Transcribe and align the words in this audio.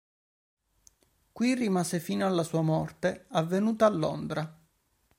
Qui 1.31 1.53
rimase 1.53 1.99
fino 1.99 2.25
alla 2.25 2.41
sua 2.41 2.63
morte, 2.63 3.25
avvenuta 3.29 3.85
a 3.85 3.89
Londra. 3.89 4.59